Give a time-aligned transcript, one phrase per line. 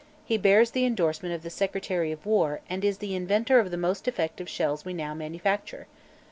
[0.25, 3.77] He bears the endorsement of the Secretary of War and is the inventor of the
[3.77, 5.85] most effective shells we now manufacture.